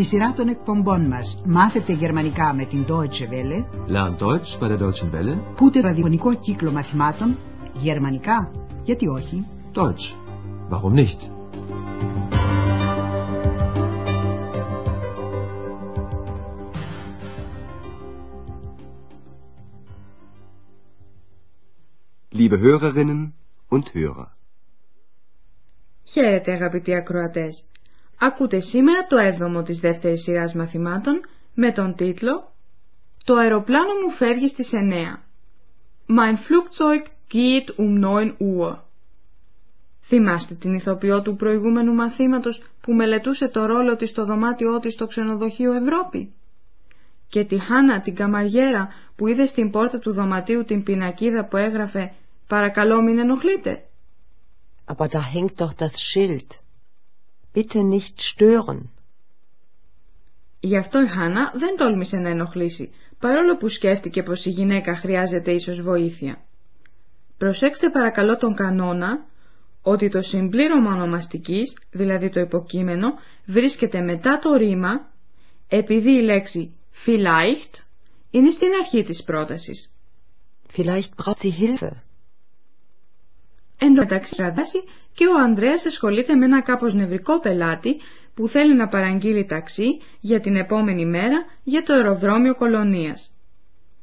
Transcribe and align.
Στη 0.00 0.08
σειρά 0.08 0.32
των 0.32 0.48
εκπομπών 0.48 1.06
μας 1.06 1.42
μάθετε 1.46 1.92
γερμανικά 1.92 2.54
με 2.54 2.64
την 2.64 2.84
Deutsche 2.88 3.28
Welle. 3.32 3.64
Lernt 3.88 4.18
Deutsch 4.18 4.58
bei 4.60 4.68
der 4.68 4.78
Deutschen 4.78 5.10
Welle. 5.14 5.38
Πούτε 5.56 5.80
ραδιοφωνικό 5.80 6.34
κύκλο 6.34 6.72
μαθημάτων. 6.72 7.38
Γερμανικά. 7.72 8.50
Γιατί 8.82 9.08
όχι; 9.08 9.46
Deutsch. 9.74 10.14
Warum 10.70 10.94
nicht? 10.94 11.18
Liebe 22.30 22.58
Hörerinnen 22.58 23.32
und 23.68 23.82
Hörer. 23.94 24.26
Χαίρετε 26.04 26.52
αγαπητοί 26.52 26.94
ακροατές. 26.94 27.69
Ακούτε 28.22 28.60
σήμερα 28.60 29.06
το 29.06 29.16
7ο 29.18 29.64
της 29.64 29.78
δεύτερης 29.78 30.22
σειράς 30.22 30.54
μαθημάτων 30.54 31.20
με 31.54 31.72
τον 31.72 31.94
τίτλο 31.94 32.52
«Το 33.24 33.34
αεροπλάνο 33.34 33.92
μου 34.02 34.10
φεύγει 34.10 34.48
στις 34.48 34.70
9». 34.72 34.78
Mein 36.08 36.34
Flugzeug 36.34 37.06
geht 37.32 37.74
um 37.76 38.04
9 38.04 38.36
Uhr. 38.38 38.78
Θυμάστε 40.00 40.54
την 40.54 40.74
ηθοποιό 40.74 41.22
του 41.22 41.36
προηγούμενου 41.36 41.94
μαθήματος 41.94 42.62
που 42.80 42.92
μελετούσε 42.92 43.48
το 43.48 43.66
ρόλο 43.66 43.96
της 43.96 44.10
στο 44.10 44.24
δωμάτιό 44.24 44.78
της 44.78 44.92
στο 44.92 45.06
ξενοδοχείο 45.06 45.72
Ευρώπη; 45.72 46.32
Και 47.28 47.44
τη 47.44 47.58
Χάνα 47.58 48.00
την 48.00 48.14
καμαριέρα 48.14 48.88
που 49.16 49.26
είδε 49.26 49.46
στην 49.46 49.70
πόρτα 49.70 49.98
του 49.98 50.12
δωματίου 50.12 50.64
την 50.64 50.82
πινακίδα 50.82 51.44
που 51.44 51.56
έγραφε 51.56 52.12
«Παρακαλώ 52.46 53.02
μην 53.02 53.18
ενοχλείτε». 53.18 53.84
Aber 54.86 55.08
da 55.08 55.20
hängt 55.34 55.56
doch 55.60 55.74
das 55.82 55.94
Schild. 56.10 56.48
Bitte 57.54 57.82
nicht 57.82 58.14
stören. 58.20 58.90
Γι' 60.60 60.76
αυτό 60.76 61.02
η 61.02 61.06
Χάνα 61.06 61.52
δεν 61.54 61.76
τόλμησε 61.76 62.16
να 62.16 62.28
ενοχλήσει, 62.28 62.90
παρόλο 63.18 63.56
που 63.56 63.68
σκέφτηκε 63.68 64.22
πως 64.22 64.44
η 64.44 64.50
γυναίκα 64.50 64.96
χρειάζεται 64.96 65.52
ίσως 65.52 65.80
βοήθεια. 65.80 66.40
Προσέξτε 67.38 67.90
παρακαλώ 67.90 68.36
τον 68.36 68.54
κανόνα 68.54 69.24
ότι 69.82 70.08
το 70.08 70.22
συμπλήρωμα 70.22 70.92
ονομαστικής, 70.92 71.76
δηλαδή 71.90 72.28
το 72.28 72.40
υποκείμενο, 72.40 73.08
βρίσκεται 73.46 74.00
μετά 74.00 74.38
το 74.38 74.54
ρήμα, 74.54 75.10
επειδή 75.68 76.10
η 76.10 76.22
λέξη 76.22 76.74
vielleicht 77.06 77.82
είναι 78.30 78.50
στην 78.50 78.68
αρχή 78.82 79.02
της 79.02 79.22
πρότασης. 79.22 79.94
Vielleicht 80.76 81.10
braucht 81.16 81.40
sie 81.42 81.52
Hilfe. 81.60 81.90
Εν 83.82 83.94
τω 83.94 84.00
μεταξύ 84.00 84.82
και 85.12 85.26
ο 85.26 85.38
Ανδρέας 85.38 85.84
ασχολείται 85.86 86.34
με 86.34 86.44
ένα 86.44 86.62
κάπως 86.62 86.94
νευρικό 86.94 87.40
πελάτη 87.40 88.00
που 88.34 88.48
θέλει 88.48 88.74
να 88.74 88.88
παραγγείλει 88.88 89.46
ταξί 89.46 90.00
για 90.20 90.40
την 90.40 90.56
επόμενη 90.56 91.06
μέρα 91.06 91.44
για 91.64 91.82
το 91.82 91.92
αεροδρόμιο 91.92 92.54
κολονίας. 92.54 93.32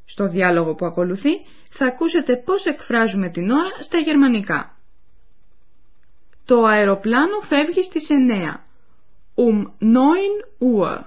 Στο 0.04 0.28
διάλογο 0.28 0.74
που 0.74 0.86
ακολουθεί 0.86 1.30
θα 1.70 1.86
ακούσετε 1.86 2.36
πώς 2.36 2.64
εκφράζουμε 2.64 3.28
την 3.28 3.50
ώρα 3.50 3.82
στα 3.82 3.98
γερμανικά. 3.98 4.76
Το 6.44 6.64
αεροπλάνο 6.64 7.40
φεύγει 7.40 7.82
στις 7.82 8.08
9. 8.10 8.66
Um 9.34 9.64
9 9.80 9.94
Uhr. 10.74 10.98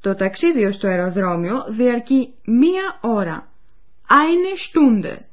Το 0.00 0.14
ταξίδι 0.14 0.72
στο 0.72 0.86
αεροδρόμιο 0.86 1.64
διαρκεί 1.68 2.34
μία 2.44 2.98
ώρα. 3.00 3.48
Eine 4.08 4.54
Stunde. 4.66 5.29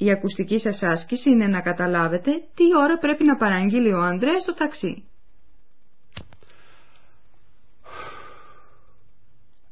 Η 0.00 0.10
ακουστική 0.10 0.58
σας 0.58 0.82
άσκηση 0.82 1.30
είναι 1.30 1.46
να 1.46 1.60
καταλάβετε 1.60 2.30
τι 2.54 2.64
ώρα 2.76 2.98
πρέπει 2.98 3.24
να 3.24 3.36
παραγγείλει 3.36 3.92
ο 3.92 4.00
Ανδρέας 4.00 4.42
στο 4.42 4.54
ταξί. 4.54 5.04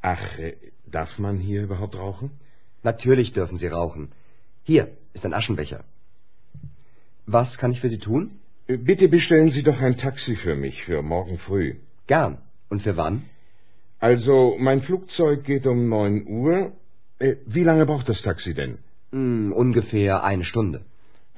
Ach, 0.06 0.38
äh, 0.38 0.52
darf 0.96 1.12
man 1.18 1.36
hier 1.38 1.62
überhaupt 1.68 1.96
rauchen? 1.96 2.28
Natürlich 2.82 3.32
dürfen 3.32 3.56
Sie 3.62 3.70
rauchen. 3.78 4.02
Hier 4.70 4.84
ist 5.14 5.24
ein 5.24 5.32
Aschenbecher. 5.32 5.80
Was 7.26 7.56
kann 7.58 7.70
ich 7.72 7.80
für 7.80 7.88
Sie 7.94 8.02
tun? 8.08 8.22
Äh, 8.66 8.76
Bitte 8.76 9.08
bestellen 9.08 9.50
Sie 9.50 9.62
doch 9.62 9.80
ein 9.80 9.96
Taxi 9.96 10.34
für 10.36 10.56
mich 10.64 10.76
für 10.84 11.00
morgen 11.02 11.38
früh. 11.38 11.68
Gern. 12.06 12.32
Und 12.68 12.82
für 12.82 12.96
wann? 12.98 13.16
Also, 13.98 14.56
mein 14.58 14.80
Flugzeug 14.82 15.44
geht 15.44 15.66
um 15.66 15.88
9 15.88 16.26
Uhr. 16.26 16.72
Äh, 17.18 17.36
wie 17.46 17.64
lange 17.64 17.86
braucht 17.86 18.08
das 18.10 18.20
Taxi 18.22 18.52
denn? 18.52 18.78
Hm, 19.11 19.51
ungefähr 19.53 20.23
eine 20.23 20.43
Stunde. 20.43 20.79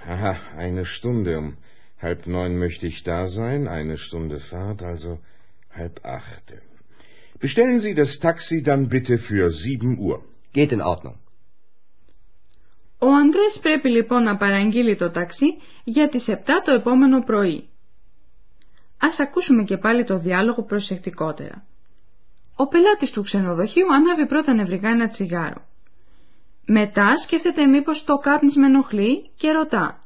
Haha, 0.05 0.35
eine 0.57 0.85
Stunde. 0.85 1.37
Um 1.37 1.57
halb 2.01 2.27
neun 2.27 2.57
möchte 2.57 2.85
ich 2.87 3.03
da 3.03 3.27
sein. 3.27 3.67
Eine 3.67 3.97
Stunde 3.97 4.39
Fahrt, 4.39 4.81
also 4.83 5.19
halb 5.79 5.95
acht. 6.03 6.53
Bestellen 7.39 7.79
Sie 7.79 7.93
das 7.95 8.19
Taxi 8.19 8.61
dann 8.61 8.89
bitte 8.89 9.17
für 9.17 9.49
sieben 9.51 9.97
Uhr. 9.99 10.17
Geht 10.53 10.71
in 10.71 10.81
Ordnung. 10.81 11.15
Ο 13.03 13.07
Ανδρέας 13.07 13.59
πρέπει 13.61 13.89
λοιπόν 13.89 14.23
να 14.23 14.37
παραγγείλει 14.37 14.95
το 14.95 15.11
ταξί 15.11 15.45
για 15.83 16.09
τις 16.09 16.25
7 16.29 16.35
το 16.65 16.71
επόμενο 16.71 17.23
πρωί. 17.23 17.69
Ας 18.97 19.19
ακούσουμε 19.19 19.63
και 19.63 19.77
πάλι 19.77 20.03
το 20.03 20.17
διάλογο 20.19 20.63
προσεκτικότερα. 20.63 21.65
Ο 22.55 22.67
πελάτης 22.67 23.11
του 23.11 23.23
ξενοδοχείου 23.23 23.93
ανάβει 23.93 24.25
πρώτα 24.25 24.53
νευρικά 24.53 24.89
ένα 24.89 25.07
τσιγάρο. 25.07 25.65
Μετά 26.73 27.17
σκέφτεται 27.17 27.65
μήπως 27.65 28.03
το 28.03 28.17
κάπνισμα 28.17 28.65
ενοχλεί 28.65 29.29
και 29.35 29.51
ρωτά. 29.51 30.03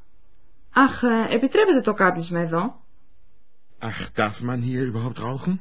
«Αχ, 0.74 1.04
επιτρέπετε 1.30 1.82
το 1.82 1.94
κάπνισμα 1.94 2.40
εδώ» 2.40 2.84
Ach, 3.82 4.20
darf 4.20 4.38
man 4.50 4.60
hier 4.68 4.92
überhaupt 4.92 5.20
rauchen? 5.26 5.54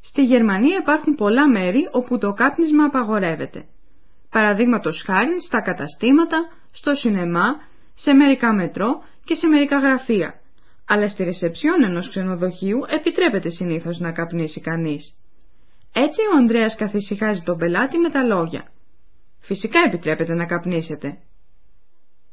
Στη 0.00 0.22
Γερμανία 0.24 0.76
υπάρχουν 0.76 1.14
πολλά 1.14 1.48
μέρη 1.48 1.88
όπου 1.92 2.18
το 2.18 2.32
κάπνισμα 2.32 2.84
απαγορεύεται. 2.84 3.64
Παραδείγματος 4.30 5.02
χάρη 5.06 5.42
στα 5.42 5.60
καταστήματα, 5.60 6.38
στο 6.70 6.94
σινεμά, 6.94 7.46
σε 7.94 8.12
μερικά 8.12 8.52
μετρό 8.52 9.02
και 9.24 9.34
σε 9.34 9.46
μερικά 9.46 9.78
γραφεία. 9.78 10.34
Αλλά 10.86 11.08
στη 11.08 11.24
ρεσεψιόν 11.24 11.82
ενός 11.84 12.08
ξενοδοχείου 12.08 12.78
επιτρέπεται 12.88 13.50
συνήθως 13.50 13.98
να 13.98 14.12
καπνίσει 14.12 14.60
κανείς. 14.60 15.14
Έτσι 15.92 16.20
ο 16.32 16.36
Ανδρέας 16.36 16.76
καθησυχάζει 16.76 17.42
τον 17.42 17.58
πελάτη 17.58 17.98
με 17.98 18.10
τα 18.10 18.22
λόγια. 18.22 18.71
Φυσικά 19.44 19.80
επιτρέπεται 19.86 20.34
να 20.34 20.46
καπνίσετε. 20.46 21.18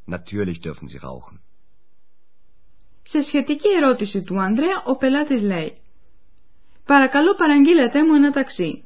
Natürlich 0.08 0.60
dürfen 0.64 0.88
Sie 0.92 1.00
rauchen. 1.02 1.40
Σε 3.04 3.22
σχετική 3.22 3.68
ερώτηση 3.78 4.22
του 4.22 4.42
Ανδρέα, 4.42 4.84
ο 4.86 4.96
πελάτης 4.96 5.42
λέει 5.42 5.78
«Παρακαλώ 6.86 7.36
παραγγείλετε 7.36 8.06
μου 8.06 8.14
ένα 8.14 8.32
ταξί». 8.32 8.84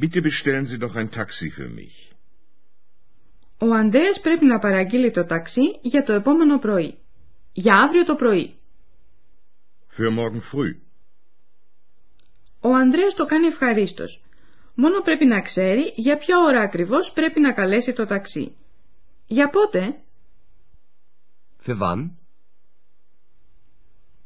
Bitte 0.00 0.20
bestellen 0.22 0.64
Sie 0.64 0.78
doch 0.84 0.94
ein 0.96 1.08
Taxi 1.10 1.48
für 1.58 1.68
mich. 1.78 2.12
Ο 3.58 3.74
Ανδρέας 3.74 4.20
πρέπει 4.20 4.44
να 4.44 4.58
παραγγείλει 4.58 5.10
το 5.10 5.24
ταξί 5.24 5.78
για 5.82 6.02
το 6.02 6.12
επόμενο 6.12 6.58
πρωί. 6.58 6.98
Για 7.52 7.76
αύριο 7.76 8.04
το 8.04 8.14
πρωί. 8.14 8.54
Für 9.96 10.08
morgen 10.18 10.40
früh. 10.52 10.74
Ο 12.60 12.74
Ανδρέας 12.74 13.14
το 13.14 13.24
κάνει 13.24 13.46
ευχαρίστως. 13.46 14.20
Μόνο 14.74 15.00
πρέπει 15.00 15.24
να 15.24 15.40
ξέρει 15.40 15.92
για 15.96 16.16
ποια 16.16 16.38
ώρα 16.38 16.60
ακριβώς 16.60 17.12
πρέπει 17.12 17.40
να 17.40 17.52
καλέσει 17.52 17.92
το 17.92 18.06
ταξί. 18.06 18.56
Για 19.26 19.48
πότε; 19.48 19.96
Für 21.66 21.78
wann? 21.78 22.10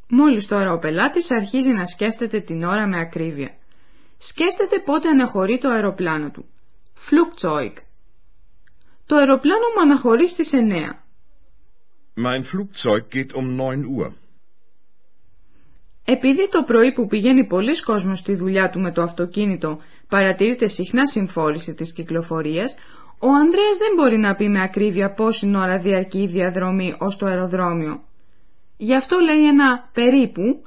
Μόλις 0.08 0.46
τώρα 0.46 0.72
ο 0.72 0.78
πελάτης 0.78 1.30
αρχίζει 1.30 1.70
να 1.70 1.86
σκέφτεται 1.86 2.40
την 2.40 2.62
ώρα 2.62 2.86
με 2.86 2.98
ακρίβεια. 2.98 3.50
Σκέφτεται 4.16 4.78
πότε 4.84 5.08
αναχωρεί 5.08 5.58
το 5.58 5.68
αεροπλάνο 5.68 6.30
του. 6.30 6.44
Flugzeug. 6.94 7.72
Το 9.06 9.16
αεροπλάνο 9.16 9.64
μου 9.74 9.80
αναχωρεί 9.82 10.28
στις 10.28 10.50
9. 10.52 11.04
Mein 12.24 12.42
Flugzeug 12.42 13.02
geht 13.14 13.32
um 13.34 13.60
9 13.60 13.84
Uhr. 13.98 14.12
Επειδή 16.04 16.48
το 16.48 16.62
πρωί 16.62 16.92
που 16.92 17.06
πηγαίνει 17.06 17.46
πολλοί 17.46 17.82
κόσμος 17.82 18.18
στη 18.18 18.34
δουλειά 18.34 18.70
του 18.70 18.80
με 18.80 18.92
το 18.92 19.02
αυτοκίνητο 19.02 19.80
παρατηρείται 20.08 20.68
συχνά 20.68 21.06
συμφόρηση 21.06 21.74
της 21.74 21.92
κυκλοφορίας, 21.92 22.74
ο 23.18 23.28
Ανδρέας 23.28 23.76
δεν 23.78 23.94
μπορεί 23.96 24.16
να 24.16 24.34
πει 24.34 24.48
με 24.48 24.62
ακρίβεια 24.62 25.12
πόση 25.12 25.52
ώρα 25.56 25.78
διαρκεί 25.78 26.22
η 26.22 26.26
διαδρομή 26.26 26.96
ως 26.98 27.16
το 27.16 27.26
αεροδρόμιο. 27.26 28.00
Γι' 28.76 28.94
αυτό 28.94 29.18
λέει 29.18 29.46
ένα 29.46 29.90
περίπου, 29.92 30.66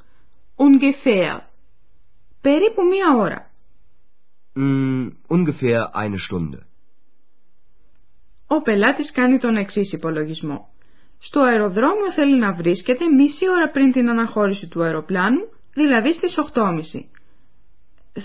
ungefähr. 0.56 1.40
Περίπου 2.42 2.84
μία 2.84 3.18
ώρα. 3.18 3.50
Hm, 4.56 5.08
ungefähr 5.28 5.82
eine 5.94 6.18
Stunde. 6.18 6.60
Ο 8.48 8.62
πελάτης 8.62 9.12
κάνει 9.12 9.38
τον 9.38 9.56
εξής 9.56 9.94
υπολογισμό. 9.94 10.70
Στο 11.18 11.42
αεροδρόμιο 11.42 12.12
θέλει 12.12 12.40
να 12.40 12.54
βρίσκεται 12.54 13.06
μισή 13.08 13.50
ώρα 13.50 13.70
πριν 13.70 13.92
την 13.92 14.10
αναχώρηση 14.10 14.68
του 14.68 14.84
αεροπλάνου, 14.84 15.50
δηλαδή 15.74 16.14
στις 16.14 16.38
8.30. 16.54 16.82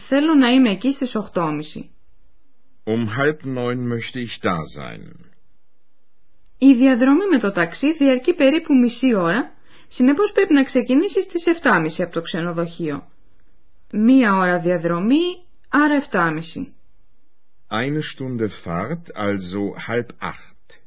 Θέλω 0.08 0.34
να 0.34 0.48
είμαι 0.48 0.70
εκεί 0.70 0.92
στις 0.92 1.16
8.30. 1.34 1.52
Um 2.86 3.06
halb 3.18 3.38
neun 3.44 3.78
möchte 3.92 4.18
ich 4.18 4.40
da 4.42 4.56
sein. 4.78 5.32
Η 6.58 6.74
διαδρομή 6.74 7.26
με 7.30 7.38
το 7.38 7.52
ταξί 7.52 7.92
διαρκεί 7.92 8.34
περίπου 8.34 8.74
μισή 8.74 9.14
ώρα, 9.14 9.54
Συνεπώς 9.88 10.32
πρέπει 10.32 10.52
να 10.54 10.62
ξεκινήσει 10.62 11.22
στις 11.22 11.44
7.30 11.62 12.02
από 12.02 12.12
το 12.12 12.22
ξενοδοχείο. 12.22 13.08
Μία 13.92 14.34
ώρα 14.36 14.58
διαδρομή, 14.58 15.24
άρα 15.68 16.02
7.30. 16.10 16.40
Eine 17.70 18.00
Stunde 18.12 18.48
Fahrt, 18.64 19.04
also 19.16 19.62
halb 19.88 20.06
acht. 20.20 20.78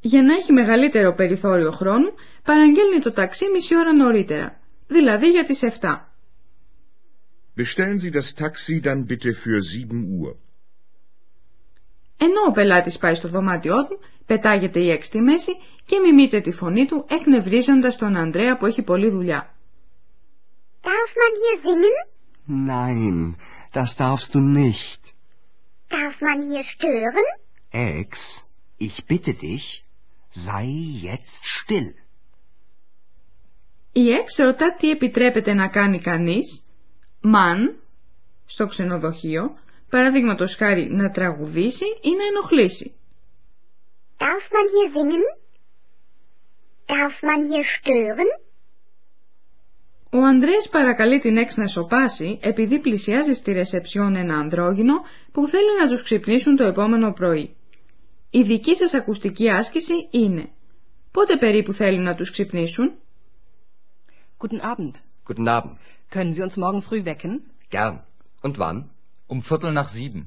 Για 0.00 0.22
να 0.22 0.34
έχει 0.34 0.52
μεγαλύτερο 0.52 1.14
περιθώριο 1.14 1.70
χρόνου, 1.70 2.12
παραγγέλνει 2.44 3.00
το 3.02 3.12
ταξί 3.12 3.44
μισή 3.54 3.76
ώρα 3.76 3.92
νωρίτερα, 3.92 4.60
δηλαδή 4.86 5.28
για 5.28 5.44
τις 5.44 5.60
7. 5.80 6.11
Bestellen 7.54 7.98
Sie 7.98 8.10
das 8.10 8.34
Taxi 8.34 8.80
dann 8.80 9.06
bitte 9.06 9.32
für 9.32 9.60
7 9.60 10.20
Uhr. 10.20 10.36
Ενώ 12.16 12.40
ο 12.48 12.52
πελάτης 12.52 12.98
πάει 12.98 13.14
στο 13.14 13.28
δωμάτιό 13.28 13.86
του, 13.86 14.00
πετάγεται 14.26 14.80
η 14.80 14.90
έξι 14.90 15.08
στη 15.08 15.20
μέση 15.20 15.52
και 15.86 15.98
μιμείται 15.98 16.40
τη 16.40 16.52
φωνή 16.52 16.86
του 16.86 17.06
εκνευρίζοντας 17.08 17.96
τον 17.96 18.16
Ανδρέα 18.16 18.56
που 18.56 18.66
έχει 18.66 18.82
πολλή 18.82 19.10
δουλειά. 19.10 19.54
Darf 20.82 21.10
man 21.20 21.32
hier 21.40 21.56
singen? 21.66 21.96
Nein, 22.72 23.36
das 23.72 23.96
darfst 23.96 24.34
du 24.34 24.40
nicht. 24.40 25.00
Darf 25.88 26.16
man 26.20 26.38
hier 26.48 26.64
stören? 26.74 27.26
Ex, 27.70 28.42
ich 28.78 28.96
bitte 29.06 29.32
dich, 29.34 29.84
sei 30.30 30.66
jetzt 31.08 31.38
still. 31.42 31.94
Η 33.92 34.12
Εξ 34.12 34.36
ρωτά 34.36 34.74
τι 34.74 34.90
επιτρέπεται 34.90 35.54
να 35.54 35.68
κάνει 35.68 36.00
κανείς, 36.00 36.62
μαν, 37.22 37.76
στο 38.46 38.66
ξενοδοχείο, 38.66 39.58
παραδείγματος 39.90 40.54
χάρη 40.56 40.88
να 40.90 41.10
τραγουδήσει 41.10 41.84
ή 41.84 42.10
να 42.10 42.24
ενοχλήσει. 42.30 42.94
Darf 44.18 44.46
man 44.54 44.66
hier 44.74 44.88
singen? 44.94 45.24
Darf 46.86 47.16
man 47.28 47.40
hier 47.50 47.64
stören? 47.76 48.28
Ο 50.14 50.18
Ανδρέας 50.18 50.68
παρακαλεί 50.68 51.18
την 51.18 51.36
Εξ 51.36 51.56
να 51.56 51.66
σοπάσει 51.66 52.38
επειδή 52.42 52.80
πλησιάζει 52.80 53.32
στη 53.32 53.52
ρεσεψιόν 53.52 54.16
ένα 54.16 54.38
ανδρόγυνο 54.38 54.94
που 55.32 55.48
θέλει 55.48 55.78
να 55.80 55.88
τους 55.88 56.02
ξυπνήσουν 56.02 56.56
το 56.56 56.64
επόμενο 56.64 57.12
πρωί. 57.12 57.56
Η 58.30 58.42
δική 58.42 58.74
σας 58.76 58.94
ακουστική 58.94 59.50
άσκηση 59.50 60.08
είναι 60.10 60.50
πότε 61.10 61.36
περίπου 61.36 61.72
θέλει 61.72 61.98
να 61.98 62.14
τους 62.14 62.30
ξυπνήσουν; 62.30 62.92
Guten 64.38 64.60
Abend. 64.72 65.11
Guten 65.25 65.47
Abend. 65.47 65.77
Können 66.09 66.33
Sie 66.33 66.43
uns 66.47 66.55
morgen 66.57 66.81
früh 66.81 67.05
wecken? 67.05 67.33
Gern. 67.69 67.95
Und 68.41 68.57
wann? 68.59 68.89
Um 69.27 69.41
Viertel 69.41 69.71
nach 69.71 69.89
sieben. 69.89 70.21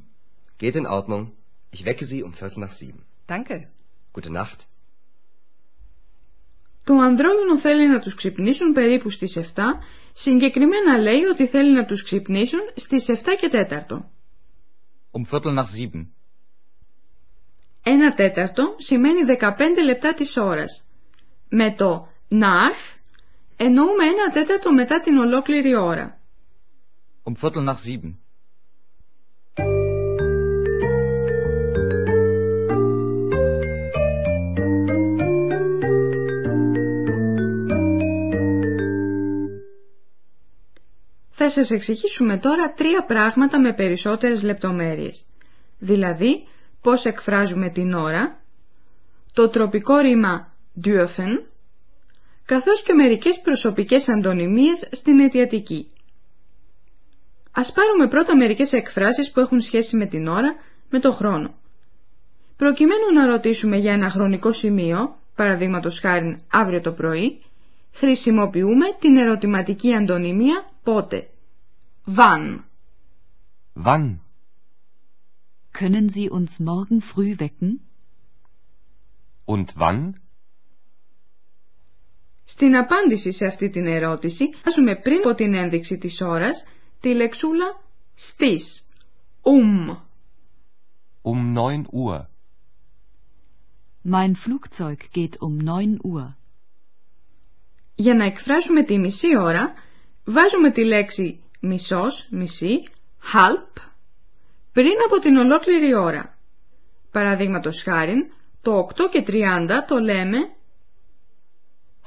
Geht 0.58 0.76
in 0.76 0.86
Ordnung. 0.86 1.32
Ich 1.70 1.84
wecke 1.84 2.04
Sie 2.04 2.22
um 2.22 2.32
Viertel 2.32 2.60
nach 2.60 2.72
sieben. 2.72 3.02
Danke. 3.26 3.68
Gute 4.12 4.30
Nacht. 4.30 4.66
Το 6.84 6.94
ανδρόγυνο 6.94 7.58
θέλει 7.58 7.88
να 7.88 8.00
τους 8.00 8.14
ξυπνήσουν 8.14 8.72
περίπου 8.72 9.10
στις 9.10 9.36
7, 9.36 9.62
συγκεκριμένα 10.12 10.98
λέει 10.98 11.22
ότι 11.32 11.46
θέλει 11.46 11.72
να 11.72 11.84
τους 11.84 12.02
ξυπνήσουν 12.02 12.60
στις 12.74 13.08
7 13.08 13.14
και 13.40 13.48
4. 13.52 14.10
Um 15.12 15.24
Viertel 15.30 15.54
nach 15.54 15.66
sieben. 15.66 16.06
Ένα 17.82 18.14
τέταρτο 18.14 18.74
σημαίνει 18.78 19.20
15 19.24 19.84
λεπτά 19.84 20.14
της 20.14 20.36
ώρας. 20.36 20.88
Με 21.48 21.74
το 21.74 22.08
nach 22.30 23.00
εννοούμε 23.57 24.03
ένα 24.03 24.29
τέταρτο 24.31 24.73
μετά 24.73 24.99
την 24.99 25.17
ολόκληρη 25.17 25.75
ώρα. 25.75 26.17
Um 27.23 27.33
Viertel 27.41 27.63
nach 27.63 27.79
sieben. 27.79 28.19
Θα 41.37 41.49
σας 41.49 41.69
εξηγήσουμε 41.69 42.37
τώρα 42.37 42.73
τρία 42.73 43.05
πράγματα 43.05 43.59
με 43.59 43.73
περισσότερες 43.73 44.43
λεπτομέρειες. 44.43 45.25
Δηλαδή, 45.79 46.47
πώς 46.81 47.05
εκφράζουμε 47.05 47.69
την 47.69 47.93
ώρα, 47.93 48.39
το 49.33 49.49
τροπικό 49.49 49.97
ρήμα 49.97 50.53
dürfen, 50.85 51.54
καθώς 52.45 52.81
και 52.83 52.93
μερικές 52.93 53.39
προσωπικές 53.41 54.09
αντωνυμίες 54.09 54.87
στην 54.91 55.19
αιτιατική. 55.19 55.89
Ας 57.51 57.71
πάρουμε 57.71 58.07
πρώτα 58.07 58.35
μερικές 58.35 58.71
εκφράσεις 58.73 59.31
που 59.31 59.39
έχουν 59.39 59.61
σχέση 59.61 59.95
με 59.95 60.05
την 60.05 60.27
ώρα, 60.27 60.55
με 60.89 60.99
το 60.99 61.11
χρόνο. 61.11 61.53
Προκειμένου 62.57 63.13
να 63.13 63.25
ρωτήσουμε 63.25 63.77
για 63.77 63.93
ένα 63.93 64.09
χρονικό 64.09 64.51
σημείο, 64.53 65.15
παραδείγματος 65.35 65.99
χάρη 65.99 66.43
αύριο 66.51 66.81
το 66.81 66.91
πρωί, 66.91 67.43
χρησιμοποιούμε 67.91 68.85
την 68.99 69.17
ερωτηματική 69.17 69.93
αντωνυμία 69.93 70.69
πότε. 70.83 71.27
Wann. 72.17 72.59
Wann? 73.73 74.19
Können 75.73 76.09
Sie 76.09 76.29
uns 76.29 76.59
morgen 76.59 77.01
früh 77.01 77.39
wecken? 77.39 77.81
Und 79.45 79.67
wann? 79.75 80.24
Στην 82.45 82.75
απάντηση 82.75 83.31
σε 83.31 83.45
αυτή 83.45 83.69
την 83.69 83.87
ερώτηση, 83.87 84.49
βάζουμε 84.65 84.95
πριν 84.95 85.17
από 85.17 85.35
την 85.35 85.53
ένδειξη 85.53 85.97
της 85.97 86.21
ώρας 86.21 86.67
τη 86.99 87.13
λεξούλα 87.13 87.81
στις, 88.15 88.85
um. 89.43 89.89
Um 91.23 91.57
9 91.57 91.85
Uhr. 91.91 92.27
Mein 94.03 94.35
Flugzeug 94.35 94.99
geht 95.13 95.35
um 95.39 95.57
9 95.61 95.97
Uhr. 96.03 96.35
Για 97.95 98.13
να 98.13 98.25
εκφράσουμε 98.25 98.83
τη 98.83 98.97
μισή 98.97 99.37
ώρα, 99.37 99.73
βάζουμε 100.25 100.71
τη 100.71 100.83
λέξη 100.83 101.43
μισός, 101.59 102.27
μισή, 102.31 102.83
halb, 103.33 103.81
πριν 104.71 104.93
από 105.05 105.19
την 105.19 105.35
ολόκληρη 105.35 105.95
ώρα. 105.95 106.37
Παραδείγματος 107.11 107.81
χάριν, 107.83 108.31
το 108.61 108.77
8 108.77 109.09
και 109.11 109.23
30 109.27 109.85
το 109.87 109.97
λέμε 109.97 110.37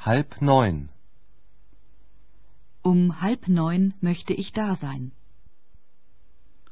Halb 0.08 0.40
neun. 0.40 0.76
Um 2.90 3.20
halb 3.22 3.43
neun 3.49 3.82
möchte 4.00 4.32
ich 4.32 4.52
da 4.52 4.75
sein. 4.75 5.12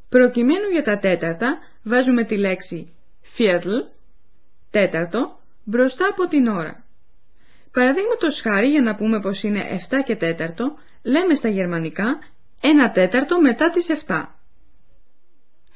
Προκειμένου 0.08 0.68
για 0.72 0.82
τα 0.82 0.98
τέταρτα, 0.98 1.58
βάζουμε 1.82 2.24
τη 2.24 2.36
λέξη 2.36 2.92
Viertel, 3.36 3.92
τέταρτο, 4.70 5.40
μπροστά 5.64 6.08
από 6.08 6.28
την 6.28 6.46
ώρα. 6.46 6.84
Παραδείγματος 7.72 8.40
χάρη 8.40 8.68
για 8.68 8.82
να 8.82 8.94
πούμε 8.94 9.20
πως 9.20 9.42
είναι 9.42 9.61
7 9.90 10.02
και 10.04 10.16
τέταρτο, 10.16 10.75
λέμε 11.02 11.34
στα 11.34 11.49
γερμανικά 11.49 12.18
ένα 12.61 12.90
τέταρτο 12.90 13.40
μετά 13.40 13.70
τις 13.70 13.87
7. 14.06 14.25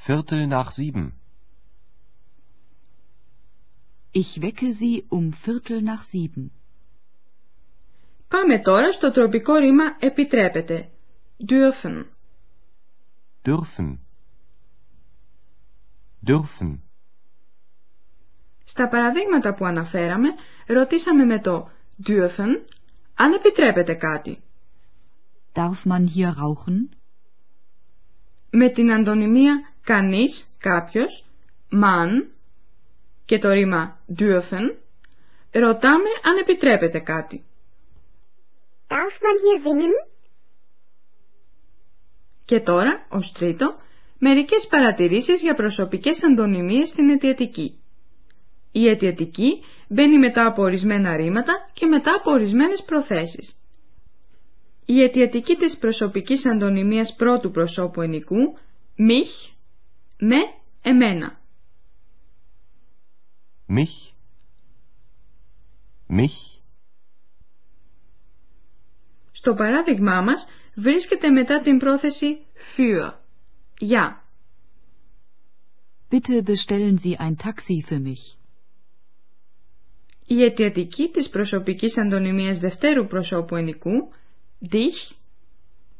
Viertel 0.06 0.48
nach 0.48 0.70
sieben. 0.72 1.12
Ich 4.12 4.40
wecke 4.42 4.72
Sie 4.80 5.04
um 5.08 5.32
Viertel 5.44 5.82
nach 5.82 6.04
sieben. 6.12 6.59
Πάμε 8.30 8.58
τώρα 8.58 8.92
στο 8.92 9.10
τροπικό 9.10 9.54
ρήμα 9.54 9.96
επιτρέπεται. 9.98 10.88
Dürfen. 11.48 12.04
Dürfen. 13.44 13.98
Dürfen. 16.26 16.78
Στα 18.64 18.88
παραδείγματα 18.88 19.54
που 19.54 19.64
αναφέραμε, 19.64 20.28
ρωτήσαμε 20.66 21.24
με 21.24 21.40
το 21.40 21.70
dürfen 22.08 22.62
αν 23.14 23.32
επιτρέπεται 23.32 23.94
κάτι. 23.94 24.42
Darf 25.54 25.90
man 25.92 26.04
hier 26.16 26.32
rauchen? 26.40 26.96
Με 28.50 28.68
την 28.68 28.92
αντωνυμία 28.92 29.72
κανείς, 29.84 30.50
κάποιος, 30.58 31.24
man 31.72 32.26
και 33.24 33.38
το 33.38 33.50
ρήμα 33.50 33.98
dürfen, 34.18 34.74
ρωτάμε 35.52 36.08
αν 36.22 36.36
επιτρέπεται 36.40 36.98
κάτι. 36.98 37.44
Darf 38.90 39.14
man 39.24 39.36
hier 39.44 39.58
singen? 39.64 39.92
Και 42.44 42.60
τώρα, 42.60 43.06
ως 43.08 43.32
τρίτο, 43.32 43.74
μερικές 44.18 44.66
παρατηρήσεις 44.70 45.40
για 45.40 45.54
προσωπικές 45.54 46.22
αντωνυμίες 46.24 46.88
στην 46.88 47.08
αιτιατική. 47.10 47.80
Η 48.72 48.88
αιτιατική 48.88 49.62
μπαίνει 49.88 50.18
μετά 50.18 50.46
από 50.46 50.62
ορισμένα 50.62 51.16
ρήματα 51.16 51.70
και 51.72 51.86
μετά 51.86 52.14
από 52.14 52.30
ορισμένες 52.30 52.82
προθέσεις. 52.82 53.56
Η 54.84 55.02
αιτιατική 55.02 55.54
της 55.54 55.78
προσωπικής 55.78 56.46
αντωνυμίας 56.46 57.14
πρώτου 57.14 57.50
προσώπου 57.50 58.02
ενικού, 58.02 58.58
mich, 58.98 59.52
με, 60.18 60.36
εμένα. 60.82 61.40
Mich. 63.68 64.12
Mich. 66.08 66.49
Στο 69.42 69.54
παράδειγμά 69.54 70.20
μας 70.20 70.46
βρίσκεται 70.74 71.28
μετά 71.30 71.60
την 71.60 71.78
πρόθεση 71.78 72.38
für, 72.76 73.12
για. 73.78 74.22
Bitte 76.10 76.42
bestellen 76.42 76.96
Sie 77.04 77.16
ein 77.16 77.36
Taxi 77.36 77.82
für 77.88 78.00
mich. 78.00 78.36
η 80.26 80.42
αιτιατική 80.44 81.08
της 81.10 81.28
προσωπικής 81.28 81.98
αντωνυμίας 81.98 82.58
δευτέρου 82.58 83.06
προσώπου 83.06 83.56
ενικού 83.56 84.12
dich 84.70 85.14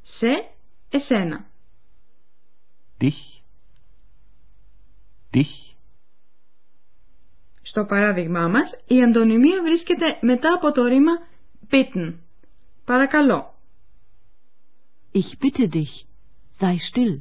σε 0.03 0.49
εσένα. 0.91 1.47
Dich. 3.01 3.41
Dich. 5.35 5.75
Στο 7.63 7.85
παράδειγμά 7.85 8.49
μας, 8.49 8.83
η 8.87 9.03
αντωνυμία 9.03 9.63
βρίσκεται 9.63 10.19
μετά 10.21 10.53
από 10.53 10.73
το 10.73 10.85
ρήμα 10.85 11.13
bitten. 11.71 12.15
Παρακαλώ. 12.91 13.55
Ich 15.13 15.39
bitte 15.39 15.69
dich, 15.69 16.07
sei 16.59 16.77
still. 16.91 17.21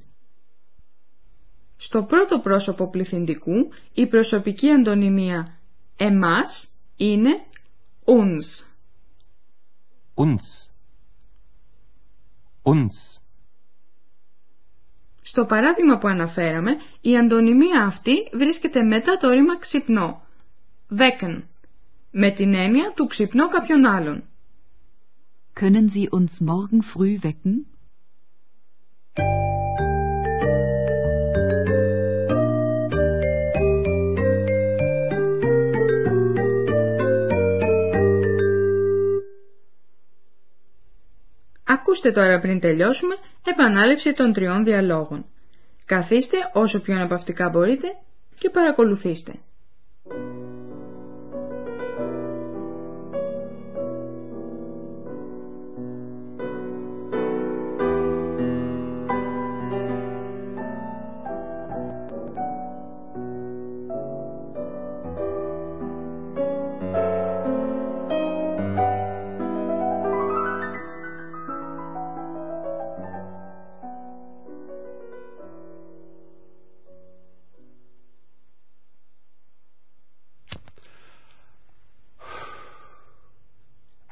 Στο 1.78 2.04
πρώτο 2.04 2.40
πρόσωπο 2.40 2.90
πληθυντικού, 2.90 3.70
η 3.94 4.08
προσωπική 4.08 4.70
αντωνυμία 4.70 5.60
εμάς 5.98 6.76
είναι 6.96 7.30
uns. 8.06 8.66
Uns. 10.16 10.70
Uns. 12.64 13.22
Στο 15.22 15.46
παράδειγμα 15.46 15.98
που 15.98 16.08
αναφέραμε, 16.08 16.72
η 17.02 17.18
αντωνυμία 17.18 17.86
αυτή 17.86 18.30
βρίσκεται 18.34 18.84
μετά 18.84 19.18
το 19.18 19.30
ρήμα 19.30 19.58
ξυπνό, 19.58 20.22
wecken, 20.98 21.44
με 22.12 22.32
την 22.32 22.54
έννοια 22.54 22.94
του 22.96 23.06
ξυπνώ 23.06 23.48
κάποιον 23.48 23.86
άλλον. 23.86 24.29
Können 25.64 25.90
Sie 25.90 26.08
uns 26.10 26.40
morgen 26.40 26.82
früh 26.84 27.20
wecken? 27.22 27.66
Ακούστε 41.64 42.12
τώρα 42.12 42.40
πριν 42.40 42.60
τελειώσουμε 42.60 43.16
επανάληψη 43.46 44.14
των 44.14 44.34
τριών 44.34 44.64
διαλόγων. 44.64 45.26
Καθίστε 45.86 46.38
όσο 46.54 46.82
πιο 46.82 46.96
αναπαυτικά 46.96 47.50
μπορείτε 47.50 47.88
και 48.38 48.50
παρακολουθήστε. 48.50 49.40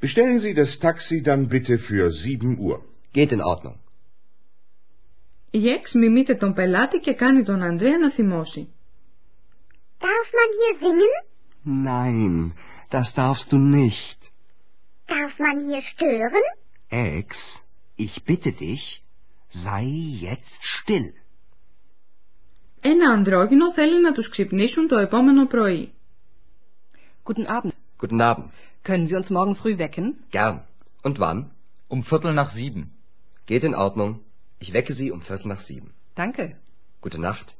Bestellen 0.00 0.38
Sie 0.38 0.54
das 0.54 0.78
Taxi 0.78 1.22
dann 1.22 1.48
bitte 1.48 1.78
für 1.78 2.10
sieben 2.10 2.58
Uhr. 2.58 2.78
Geht 3.12 3.32
in 3.32 3.42
Ordnung. 3.42 3.78
Η 5.50 5.68
Εξ 5.68 5.94
μιμείται 5.94 6.34
τον 6.34 6.52
πελάτη 6.54 6.98
και 6.98 7.12
κάνει 7.12 7.42
τον 7.44 7.62
Ανδρέα 7.62 7.98
να 7.98 8.10
θυμώσει. 8.10 8.68
Darf 10.00 10.28
man 10.38 10.50
hier 10.58 10.74
singen? 10.84 11.14
Nein, 11.64 12.52
das 12.90 13.14
darfst 13.14 13.52
du 13.52 13.58
nicht. 13.58 14.18
Darf 15.06 15.34
man 15.38 15.56
hier 15.66 15.82
stören? 15.92 16.44
Ex, 16.88 17.28
ich 17.96 18.24
bitte 18.24 18.52
dich, 18.52 19.02
sei 19.48 19.84
jetzt 20.20 20.58
still. 20.60 21.12
Ένα 22.80 23.12
ανδρόγυνο 23.12 23.72
θέλει 23.72 24.00
να 24.00 24.12
τους 24.12 24.28
ξυπνήσουν 24.28 24.88
το 24.88 24.96
επόμενο 24.98 25.46
πρωί. 25.46 25.92
Guten 27.24 27.46
Abend. 27.46 27.72
Guten 28.00 28.20
Abend. 28.20 28.48
Können 28.82 29.06
Sie 29.08 29.16
uns 29.20 29.30
morgen 29.30 29.54
früh 29.60 29.78
wecken? 29.78 30.06
Gern. 30.30 30.56
Und 31.02 31.18
wann? 31.18 31.50
Um 31.88 32.02
Viertel 32.02 32.32
nach 32.34 32.50
sieben. 32.50 32.82
Geht 33.46 33.64
in 33.64 33.74
Ordnung. 33.74 34.20
Ich 34.58 34.72
wecke 34.72 34.92
Sie 34.92 35.10
um 35.10 35.20
Viertel 35.22 35.48
nach 35.48 35.60
sieben. 35.60 35.90
Danke. 36.14 36.56
Gute 37.00 37.20
Nacht. 37.20 37.54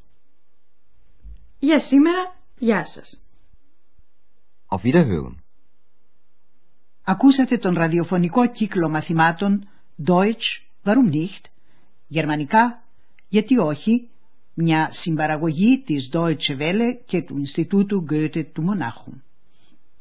Για 1.58 1.80
σήμερα, 1.80 2.34
γεια 2.58 2.84
σας. 2.84 3.20
Auf 4.68 4.82
Wiederhören. 4.82 5.34
Ακούσατε 7.04 7.58
τον 7.58 7.74
ραδιοφωνικό 7.74 8.50
κύκλο 8.50 8.88
μαθημάτων 8.88 9.68
Deutsch, 10.06 10.62
warum 10.84 11.10
nicht, 11.12 11.44
γερμανικά, 12.06 12.82
γιατί 13.28 13.58
όχι, 13.58 14.08
μια 14.54 14.88
συμπαραγωγή 14.90 15.82
της 15.86 16.10
Deutsche 16.12 16.58
Welle 16.58 16.96
και 17.06 17.22
του 17.22 17.36
Ινστιτούτου 17.38 18.04
Goethe 18.10 18.44
του 18.52 18.62
Μονάχου. 18.62 19.12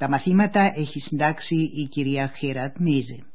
Τα 0.00 0.09
μαθήματα 0.09 0.73
έχει 0.76 1.00
συντάξει 1.00 1.54
η 1.57 1.87
κυρία 1.87 2.33
Χέρατ 2.38 2.76
Μίζε. 2.78 3.30